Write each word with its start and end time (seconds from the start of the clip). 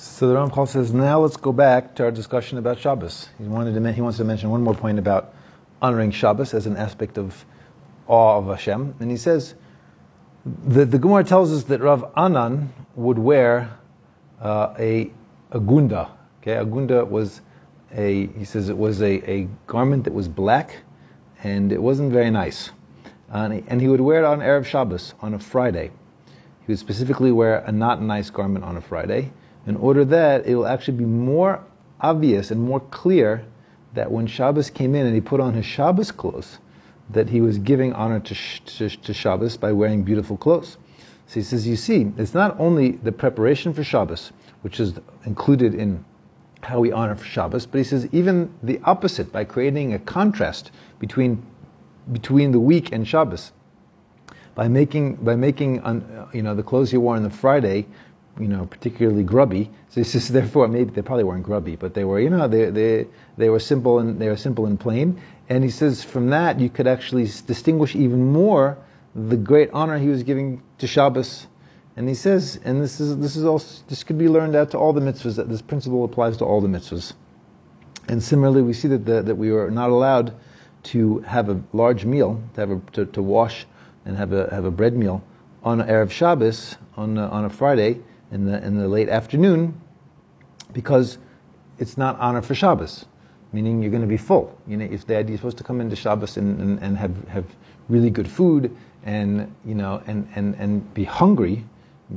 So 0.00 0.28
the 0.28 0.36
Ramchal 0.36 0.68
says, 0.68 0.94
now 0.94 1.18
let's 1.18 1.36
go 1.36 1.50
back 1.50 1.96
to 1.96 2.04
our 2.04 2.12
discussion 2.12 2.56
about 2.56 2.78
Shabbos. 2.78 3.30
He, 3.36 3.48
wanted 3.48 3.74
to, 3.74 3.92
he 3.92 4.00
wants 4.00 4.18
to 4.18 4.24
mention 4.24 4.48
one 4.48 4.62
more 4.62 4.74
point 4.74 4.96
about 4.96 5.34
honoring 5.82 6.12
Shabbos 6.12 6.54
as 6.54 6.66
an 6.66 6.76
aspect 6.76 7.18
of 7.18 7.44
awe 8.06 8.38
of 8.38 8.46
Hashem. 8.46 8.94
And 9.00 9.10
he 9.10 9.16
says, 9.16 9.56
the, 10.64 10.84
the 10.84 11.00
Gemara 11.00 11.24
tells 11.24 11.52
us 11.52 11.64
that 11.64 11.80
Rav 11.80 12.12
Anan 12.16 12.72
would 12.94 13.18
wear 13.18 13.76
uh, 14.40 14.72
a, 14.78 15.10
a 15.50 15.58
gunda. 15.58 16.08
Okay, 16.42 16.52
a 16.52 16.64
gunda 16.64 17.04
was 17.04 17.40
a, 17.92 18.28
he 18.28 18.44
says 18.44 18.68
it 18.68 18.78
was 18.78 19.02
a, 19.02 19.28
a 19.28 19.48
garment 19.66 20.04
that 20.04 20.14
was 20.14 20.28
black 20.28 20.76
and 21.42 21.72
it 21.72 21.82
wasn't 21.82 22.12
very 22.12 22.30
nice. 22.30 22.70
And 23.30 23.52
he, 23.52 23.64
and 23.66 23.80
he 23.80 23.88
would 23.88 24.00
wear 24.00 24.22
it 24.22 24.24
on 24.24 24.38
Erev 24.38 24.64
Shabbos, 24.64 25.14
on 25.20 25.34
a 25.34 25.40
Friday. 25.40 25.90
He 26.60 26.66
would 26.68 26.78
specifically 26.78 27.32
wear 27.32 27.64
a 27.66 27.72
not 27.72 28.00
nice 28.00 28.30
garment 28.30 28.64
on 28.64 28.76
a 28.76 28.80
Friday 28.80 29.32
in 29.68 29.76
order 29.76 30.04
that 30.04 30.46
it 30.46 30.54
will 30.54 30.66
actually 30.66 30.96
be 30.96 31.04
more 31.04 31.62
obvious 32.00 32.50
and 32.50 32.60
more 32.60 32.80
clear 32.80 33.44
that 33.94 34.10
when 34.10 34.26
Shabbos 34.26 34.70
came 34.70 34.94
in 34.94 35.06
and 35.06 35.14
he 35.14 35.20
put 35.20 35.40
on 35.40 35.54
his 35.54 35.66
Shabbos 35.66 36.10
clothes, 36.10 36.58
that 37.10 37.28
he 37.28 37.40
was 37.40 37.58
giving 37.58 37.92
honor 37.92 38.20
to, 38.20 38.34
to, 38.34 38.88
to 38.88 39.14
Shabbos 39.14 39.56
by 39.56 39.72
wearing 39.72 40.02
beautiful 40.02 40.36
clothes. 40.36 40.78
So 41.26 41.34
he 41.34 41.42
says, 41.42 41.66
you 41.66 41.76
see, 41.76 42.10
it's 42.16 42.32
not 42.32 42.58
only 42.58 42.92
the 42.92 43.12
preparation 43.12 43.74
for 43.74 43.84
Shabbos, 43.84 44.32
which 44.62 44.80
is 44.80 44.94
included 45.24 45.74
in 45.74 46.04
how 46.62 46.80
we 46.80 46.90
honor 46.90 47.14
for 47.14 47.24
Shabbos, 47.24 47.66
but 47.66 47.78
he 47.78 47.84
says 47.84 48.08
even 48.10 48.52
the 48.62 48.80
opposite 48.84 49.30
by 49.30 49.44
creating 49.44 49.92
a 49.94 49.98
contrast 49.98 50.70
between 50.98 51.44
between 52.10 52.52
the 52.52 52.58
week 52.58 52.90
and 52.90 53.06
Shabbos. 53.06 53.52
By 54.54 54.66
making 54.66 55.16
by 55.16 55.36
making 55.36 55.76
you 56.32 56.42
know 56.42 56.54
the 56.54 56.62
clothes 56.62 56.92
you 56.92 57.00
wore 57.00 57.16
on 57.16 57.22
the 57.22 57.30
Friday 57.30 57.86
you 58.38 58.48
know, 58.48 58.66
particularly 58.66 59.22
grubby. 59.22 59.70
So 59.90 60.00
he 60.00 60.04
says, 60.04 60.28
therefore, 60.28 60.68
maybe 60.68 60.90
they 60.90 61.02
probably 61.02 61.24
weren't 61.24 61.44
grubby, 61.44 61.76
but 61.76 61.94
they 61.94 62.04
were, 62.04 62.20
you 62.20 62.30
know, 62.30 62.48
they, 62.48 62.70
they, 62.70 63.06
they 63.36 63.48
were 63.48 63.58
simple 63.58 63.98
and 63.98 64.20
they 64.20 64.28
were 64.28 64.36
simple 64.36 64.66
and 64.66 64.78
plain. 64.78 65.20
And 65.48 65.64
he 65.64 65.70
says, 65.70 66.04
from 66.04 66.30
that 66.30 66.60
you 66.60 66.68
could 66.68 66.86
actually 66.86 67.24
distinguish 67.24 67.96
even 67.96 68.26
more 68.32 68.78
the 69.14 69.36
great 69.36 69.70
honor 69.72 69.98
he 69.98 70.08
was 70.08 70.22
giving 70.22 70.62
to 70.78 70.86
Shabbos. 70.86 71.46
And 71.96 72.08
he 72.08 72.14
says, 72.14 72.60
and 72.64 72.80
this 72.80 73.00
is 73.00 73.16
this 73.18 73.34
is 73.34 73.44
also 73.44 73.82
this 73.88 74.04
could 74.04 74.18
be 74.18 74.28
learned 74.28 74.54
out 74.54 74.70
to 74.70 74.78
all 74.78 74.92
the 74.92 75.00
mitzvahs. 75.00 75.34
That 75.34 75.48
this 75.48 75.62
principle 75.62 76.04
applies 76.04 76.36
to 76.36 76.44
all 76.44 76.60
the 76.60 76.68
mitzvahs. 76.68 77.14
And 78.06 78.22
similarly, 78.22 78.62
we 78.62 78.72
see 78.72 78.86
that 78.88 79.04
the, 79.04 79.20
that 79.22 79.34
we 79.34 79.50
are 79.50 79.70
not 79.70 79.90
allowed 79.90 80.32
to 80.84 81.18
have 81.20 81.48
a 81.48 81.60
large 81.72 82.04
meal, 82.04 82.40
to 82.54 82.60
have 82.60 82.70
a, 82.70 82.80
to, 82.92 83.04
to 83.06 83.20
wash 83.20 83.66
and 84.04 84.16
have 84.16 84.32
a 84.32 84.48
have 84.54 84.64
a 84.64 84.70
bread 84.70 84.94
meal 84.94 85.24
on 85.64 85.80
erev 85.80 86.10
Shabbos 86.10 86.76
on 86.96 87.18
a, 87.18 87.26
on 87.28 87.44
a 87.44 87.50
Friday 87.50 88.00
in 88.30 88.44
the 88.44 88.64
in 88.64 88.76
the 88.76 88.88
late 88.88 89.08
afternoon 89.08 89.80
because 90.72 91.18
it's 91.78 91.96
not 91.96 92.18
honor 92.18 92.42
for 92.42 92.54
Shabbos, 92.54 93.06
meaning 93.52 93.82
you're 93.82 93.90
going 93.90 94.02
to 94.02 94.08
be 94.08 94.16
full. 94.16 94.56
You 94.66 94.76
know, 94.76 94.84
if 94.84 95.06
the 95.06 95.16
idea 95.16 95.34
is 95.34 95.40
supposed 95.40 95.58
to 95.58 95.64
come 95.64 95.80
into 95.80 95.96
Shabbos 95.96 96.36
and, 96.36 96.60
and, 96.60 96.82
and 96.82 96.98
have, 96.98 97.28
have 97.28 97.46
really 97.88 98.10
good 98.10 98.28
food 98.28 98.74
and 99.04 99.54
you 99.64 99.74
know 99.74 100.02
and, 100.06 100.28
and, 100.34 100.54
and 100.56 100.92
be 100.94 101.04
hungry, 101.04 101.64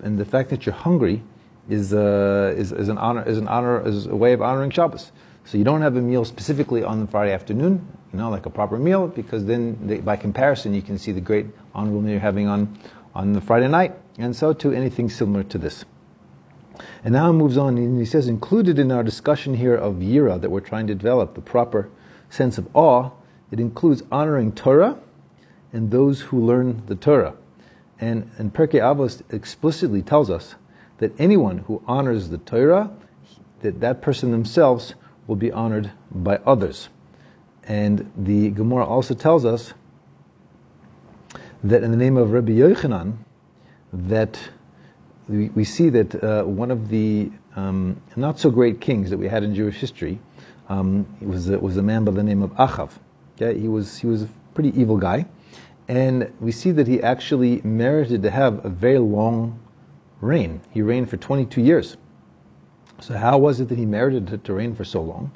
and 0.00 0.18
the 0.18 0.24
fact 0.24 0.50
that 0.50 0.66
you're 0.66 0.74
hungry 0.74 1.22
is, 1.68 1.94
uh, 1.94 2.54
is, 2.56 2.72
is 2.72 2.88
an 2.88 2.98
honor 2.98 3.26
is 3.26 3.38
an 3.38 3.48
honor 3.48 3.86
is 3.86 4.06
a 4.06 4.16
way 4.16 4.32
of 4.32 4.42
honoring 4.42 4.70
Shabbos. 4.70 5.12
So 5.46 5.58
you 5.58 5.64
don't 5.64 5.82
have 5.82 5.96
a 5.96 6.00
meal 6.00 6.24
specifically 6.24 6.82
on 6.82 7.00
the 7.00 7.06
Friday 7.06 7.32
afternoon, 7.32 7.86
you 8.12 8.18
know, 8.18 8.30
like 8.30 8.46
a 8.46 8.50
proper 8.50 8.78
meal, 8.78 9.08
because 9.08 9.44
then 9.44 9.78
they, 9.86 9.98
by 9.98 10.16
comparison 10.16 10.72
you 10.72 10.80
can 10.80 10.98
see 10.98 11.12
the 11.12 11.20
great 11.20 11.46
honorable 11.74 12.00
meal 12.00 12.12
you're 12.12 12.20
having 12.20 12.48
on 12.48 12.78
on 13.14 13.32
the 13.32 13.40
Friday 13.40 13.68
night, 13.68 13.94
and 14.18 14.34
so 14.34 14.52
to 14.52 14.72
anything 14.72 15.08
similar 15.08 15.44
to 15.44 15.58
this. 15.58 15.84
And 17.04 17.12
now 17.12 17.30
he 17.30 17.38
moves 17.38 17.56
on 17.56 17.78
and 17.78 17.98
he 17.98 18.04
says, 18.04 18.28
included 18.28 18.78
in 18.78 18.90
our 18.90 19.02
discussion 19.02 19.54
here 19.54 19.74
of 19.74 19.96
Yira 19.96 20.40
that 20.40 20.50
we're 20.50 20.60
trying 20.60 20.86
to 20.88 20.94
develop, 20.94 21.34
the 21.34 21.40
proper 21.40 21.88
sense 22.30 22.58
of 22.58 22.68
awe, 22.74 23.10
it 23.50 23.60
includes 23.60 24.02
honoring 24.10 24.52
Torah 24.52 24.98
and 25.72 25.90
those 25.90 26.22
who 26.22 26.44
learn 26.44 26.82
the 26.86 26.96
Torah. 26.96 27.34
And, 28.00 28.30
and 28.38 28.52
Pirkei 28.52 28.80
Avos 28.80 29.22
explicitly 29.32 30.02
tells 30.02 30.30
us 30.30 30.56
that 30.98 31.12
anyone 31.18 31.58
who 31.58 31.82
honors 31.86 32.30
the 32.30 32.38
Torah, 32.38 32.90
that 33.60 33.80
that 33.80 34.02
person 34.02 34.30
themselves 34.30 34.94
will 35.26 35.36
be 35.36 35.52
honored 35.52 35.92
by 36.10 36.36
others. 36.46 36.88
And 37.66 38.10
the 38.16 38.50
Gemara 38.50 38.84
also 38.84 39.14
tells 39.14 39.44
us 39.44 39.74
that 41.62 41.82
in 41.82 41.90
the 41.90 41.96
name 41.96 42.16
of 42.16 42.32
Rabbi 42.32 42.52
Yochanan, 42.52 43.16
that 43.92 44.38
we, 45.28 45.48
we 45.50 45.64
see 45.64 45.88
that 45.90 46.22
uh, 46.22 46.44
one 46.44 46.70
of 46.70 46.88
the 46.88 47.30
um, 47.56 48.00
not 48.16 48.38
so 48.38 48.50
great 48.50 48.80
kings 48.80 49.10
that 49.10 49.18
we 49.18 49.28
had 49.28 49.42
in 49.42 49.54
Jewish 49.54 49.76
history 49.76 50.18
um, 50.68 51.06
was, 51.20 51.48
a, 51.48 51.58
was 51.58 51.76
a 51.76 51.82
man 51.82 52.04
by 52.04 52.12
the 52.12 52.22
name 52.22 52.42
of 52.42 52.50
Achav. 52.52 52.92
Okay? 53.36 53.58
He, 53.58 53.68
was, 53.68 53.98
he 53.98 54.06
was 54.06 54.22
a 54.22 54.28
pretty 54.54 54.78
evil 54.78 54.96
guy. 54.96 55.26
And 55.86 56.32
we 56.40 56.50
see 56.52 56.70
that 56.72 56.86
he 56.86 57.02
actually 57.02 57.60
merited 57.62 58.22
to 58.22 58.30
have 58.30 58.64
a 58.64 58.68
very 58.68 58.98
long 58.98 59.60
reign. 60.20 60.60
He 60.70 60.82
reigned 60.82 61.10
for 61.10 61.16
22 61.16 61.60
years. 61.60 61.96
So, 63.00 63.16
how 63.18 63.38
was 63.38 63.60
it 63.60 63.68
that 63.68 63.76
he 63.76 63.84
merited 63.84 64.28
to, 64.28 64.38
to 64.38 64.54
reign 64.54 64.74
for 64.74 64.84
so 64.84 65.02
long? 65.02 65.32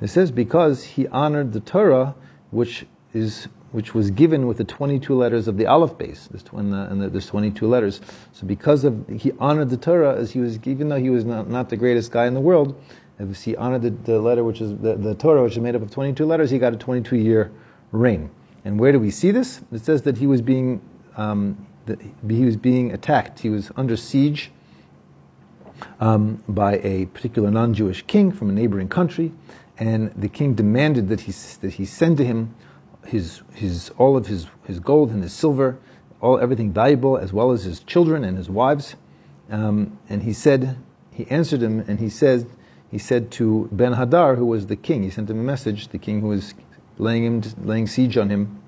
It 0.00 0.08
says 0.08 0.30
because 0.30 0.84
he 0.84 1.08
honored 1.08 1.52
the 1.52 1.60
Torah, 1.60 2.14
which 2.50 2.86
is 3.12 3.48
which 3.72 3.94
was 3.94 4.10
given 4.10 4.46
with 4.46 4.56
the 4.56 4.64
22 4.64 5.14
letters 5.14 5.46
of 5.46 5.56
the 5.56 5.66
Aleph 5.66 5.92
Beis. 5.92 6.28
And 6.52 7.02
the, 7.02 7.08
there's 7.08 7.26
22 7.26 7.66
letters. 7.66 8.00
So 8.32 8.46
because 8.46 8.84
of 8.84 9.06
he 9.08 9.32
honored 9.38 9.70
the 9.70 9.76
Torah 9.76 10.16
as 10.16 10.30
he 10.30 10.40
was, 10.40 10.58
even 10.64 10.88
though 10.88 10.98
he 10.98 11.10
was 11.10 11.24
not, 11.24 11.48
not 11.48 11.68
the 11.68 11.76
greatest 11.76 12.10
guy 12.10 12.26
in 12.26 12.34
the 12.34 12.40
world, 12.40 12.80
if 13.18 13.42
he 13.42 13.56
honored 13.56 13.82
the, 13.82 13.90
the 13.90 14.20
letter 14.20 14.44
which 14.44 14.60
is 14.60 14.76
the, 14.78 14.94
the, 14.94 15.14
Torah, 15.14 15.42
which 15.42 15.52
is 15.52 15.58
made 15.58 15.74
up 15.74 15.82
of 15.82 15.90
22 15.90 16.24
letters, 16.24 16.50
he 16.50 16.58
got 16.58 16.72
a 16.72 16.76
22 16.76 17.16
year 17.16 17.50
reign. 17.92 18.30
And 18.64 18.78
where 18.78 18.92
do 18.92 19.00
we 19.00 19.10
see 19.10 19.30
this? 19.30 19.60
It 19.72 19.84
says 19.84 20.02
that 20.02 20.18
he 20.18 20.26
was 20.26 20.40
being 20.40 20.80
um, 21.16 21.66
that 21.86 22.00
he 22.00 22.44
was 22.44 22.56
being 22.56 22.92
attacked. 22.92 23.40
He 23.40 23.48
was 23.48 23.72
under 23.76 23.96
siege 23.96 24.50
um, 26.00 26.42
by 26.48 26.78
a 26.78 27.06
particular 27.06 27.50
non-Jewish 27.50 28.02
king 28.02 28.30
from 28.30 28.50
a 28.50 28.52
neighboring 28.52 28.88
country, 28.88 29.32
and 29.78 30.12
the 30.12 30.28
king 30.28 30.54
demanded 30.54 31.08
that 31.08 31.22
he 31.22 31.32
that 31.60 31.74
he 31.74 31.84
send 31.84 32.18
to 32.18 32.24
him 32.24 32.54
his, 33.08 33.42
his, 33.54 33.90
all 33.96 34.16
of 34.16 34.26
his, 34.26 34.46
his 34.66 34.80
gold 34.80 35.10
and 35.10 35.22
his 35.22 35.32
silver, 35.32 35.78
all, 36.20 36.38
everything 36.38 36.72
valuable, 36.72 37.16
as 37.16 37.32
well 37.32 37.52
as 37.52 37.64
his 37.64 37.80
children 37.80 38.22
and 38.24 38.36
his 38.36 38.50
wives. 38.50 38.96
Um, 39.50 39.98
and 40.08 40.22
he 40.22 40.32
said, 40.32 40.76
he 41.10 41.26
answered 41.30 41.62
him, 41.62 41.80
and 41.88 41.98
he 41.98 42.10
said, 42.10 42.46
he 42.90 42.98
said 42.98 43.30
to 43.32 43.68
Ben 43.72 43.94
Hadad, 43.94 44.36
who 44.36 44.46
was 44.46 44.66
the 44.66 44.76
king, 44.76 45.02
he 45.02 45.10
sent 45.10 45.30
him 45.30 45.40
a 45.40 45.42
message, 45.42 45.88
the 45.88 45.98
king 45.98 46.20
who 46.20 46.28
was 46.28 46.54
laying 46.98 47.24
him, 47.24 47.42
laying 47.64 47.86
siege 47.86 48.16
on 48.16 48.28
him. 48.28 48.62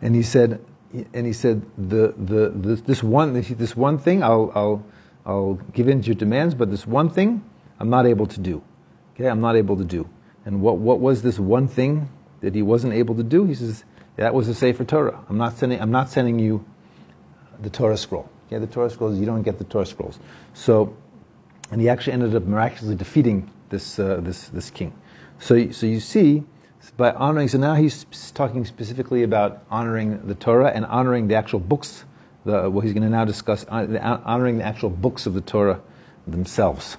And 0.00 0.14
he 0.14 0.22
said, 0.22 0.64
and 1.12 1.26
he 1.26 1.32
said, 1.32 1.62
the, 1.76 2.14
the, 2.16 2.50
the 2.50 2.74
this 2.76 3.02
one, 3.02 3.32
this 3.32 3.76
one 3.76 3.98
thing, 3.98 4.22
I'll, 4.22 4.52
I'll, 4.54 4.84
I'll 5.24 5.54
give 5.72 5.88
in 5.88 6.00
to 6.02 6.06
your 6.06 6.14
demands, 6.14 6.54
but 6.54 6.70
this 6.70 6.86
one 6.86 7.08
thing, 7.08 7.44
I'm 7.78 7.90
not 7.90 8.06
able 8.06 8.26
to 8.26 8.40
do. 8.40 8.62
Okay, 9.14 9.28
I'm 9.28 9.40
not 9.40 9.56
able 9.56 9.76
to 9.76 9.84
do. 9.84 10.08
And 10.44 10.60
what, 10.60 10.78
what 10.78 11.00
was 11.00 11.22
this 11.22 11.38
one 11.38 11.68
thing 11.68 12.08
that 12.42 12.54
he 12.54 12.62
wasn't 12.62 12.92
able 12.92 13.14
to 13.14 13.22
do, 13.22 13.44
he 13.44 13.54
says, 13.54 13.84
that 14.16 14.34
was 14.34 14.46
the 14.46 14.54
Sefer 14.54 14.84
Torah. 14.84 15.24
I'm 15.28 15.38
not 15.38 15.56
sending, 15.56 15.80
I'm 15.80 15.90
not 15.90 16.10
sending 16.10 16.38
you 16.38 16.64
the 17.60 17.70
Torah 17.70 17.96
scroll. 17.96 18.28
Okay, 18.48 18.58
the 18.58 18.66
Torah 18.66 18.90
scrolls, 18.90 19.18
you 19.18 19.24
don't 19.24 19.42
get 19.42 19.58
the 19.58 19.64
Torah 19.64 19.86
scrolls. 19.86 20.18
So, 20.52 20.94
and 21.70 21.80
he 21.80 21.88
actually 21.88 22.12
ended 22.12 22.34
up 22.34 22.44
miraculously 22.44 22.96
defeating 22.96 23.50
this, 23.70 23.98
uh, 23.98 24.20
this, 24.20 24.48
this 24.48 24.70
king. 24.70 24.92
So, 25.38 25.70
so 25.70 25.86
you 25.86 26.00
see, 26.00 26.44
by 26.96 27.12
honoring, 27.12 27.48
so 27.48 27.58
now 27.58 27.74
he's 27.74 28.04
talking 28.32 28.64
specifically 28.64 29.22
about 29.22 29.64
honoring 29.70 30.26
the 30.26 30.34
Torah 30.34 30.70
and 30.74 30.84
honoring 30.86 31.28
the 31.28 31.34
actual 31.34 31.60
books, 31.60 32.04
the, 32.44 32.68
what 32.68 32.84
he's 32.84 32.92
going 32.92 33.04
to 33.04 33.08
now 33.08 33.24
discuss, 33.24 33.64
uh, 33.68 34.20
honoring 34.24 34.58
the 34.58 34.64
actual 34.64 34.90
books 34.90 35.24
of 35.26 35.34
the 35.34 35.40
Torah 35.40 35.80
themselves. 36.26 36.96